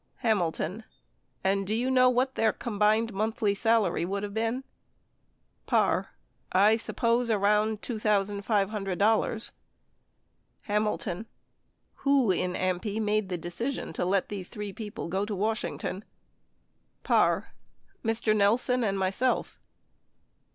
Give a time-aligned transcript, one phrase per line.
[0.25, 0.83] Hamilton.
[1.43, 4.63] And do you know what their combined monthly salary would have been?
[5.67, 6.09] Parr.
[6.51, 8.41] I suppose around $2,500.
[8.43, 8.45] ❖
[8.95, 9.51] *%%%
[10.61, 11.27] Hamilton.
[11.97, 16.03] Who in AMPI made the decision to let these three people go to Washington?
[17.03, 17.49] Parr.
[18.03, 18.35] Mr.
[18.35, 19.59] Nelson and myself.